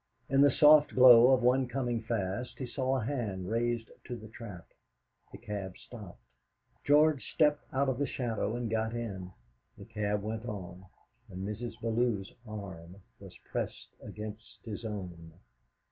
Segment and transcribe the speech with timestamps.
[0.29, 4.29] In the soft glow of one coming fast he saw a hand raised to the
[4.29, 4.65] trap.
[5.31, 6.23] The cab stopped;
[6.83, 9.31] George stepped out of the shadow and got in.
[9.77, 10.87] The cab went on,
[11.29, 11.79] and Mrs.
[11.81, 15.33] Bellew's arm was pressed against his own.